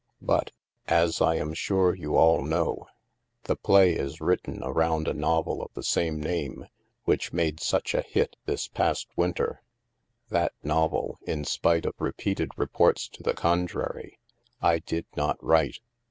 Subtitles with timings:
[0.23, 0.49] "But,
[0.87, 2.87] as I am sure you all know,
[3.43, 6.65] the play is 314 THE MASK written around the novel of the same name
[7.03, 9.61] which made such a hit this past winter.
[10.29, 14.17] That novel, in spite of repeated reports to the contrary,
[14.59, 15.81] I did not write.